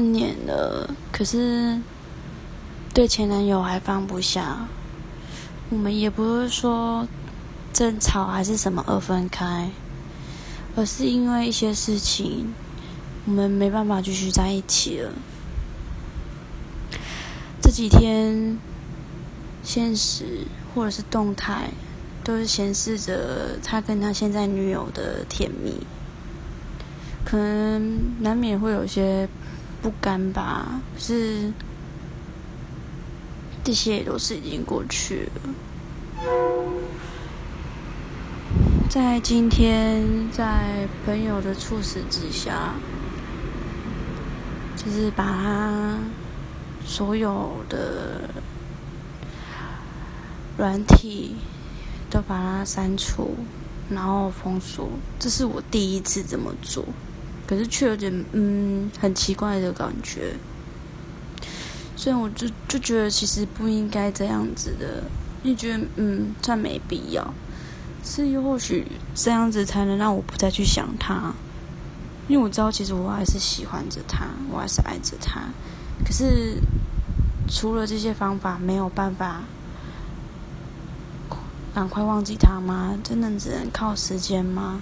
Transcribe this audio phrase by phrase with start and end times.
[0.00, 1.78] 半年了，可是
[2.94, 4.66] 对前男友还放不下。
[5.68, 7.06] 我们也不是说
[7.70, 9.68] 争吵还是什么而分开，
[10.74, 12.54] 而是因为一些事情，
[13.26, 15.12] 我们没办法继续在一起了。
[17.60, 18.58] 这几天，
[19.62, 21.68] 现实或者是动态，
[22.24, 25.74] 都是显示着他跟他现在女友的甜蜜，
[27.22, 29.28] 可能难免会有些
[29.82, 30.80] 不甘吧。
[30.94, 31.52] 可是
[33.64, 35.40] 这些也都是已经过去了。
[38.88, 42.74] 在今天，在朋友的促使之下，
[44.76, 45.98] 就是把他。
[46.82, 48.22] 所有的
[50.56, 51.36] 软体
[52.08, 53.36] 都把它删除，
[53.88, 54.88] 然后封锁。
[55.20, 56.84] 这是我第一次这么做，
[57.50, 60.36] 可是却有点嗯很奇怪的感觉。
[61.96, 65.02] 所以我就就觉得其实不应该这样子的，
[65.42, 67.34] 你觉得嗯算没必要，
[68.04, 71.34] 是又或许这样子才能让我不再去想他，
[72.28, 75.42] 因为我知道其实我还是喜欢着他，我还是爱着他。
[76.06, 76.56] 可是，
[77.48, 79.42] 除了这些方法，没有办法
[81.74, 82.96] 赶快忘记他吗？
[83.04, 84.80] 真的只能靠时间吗？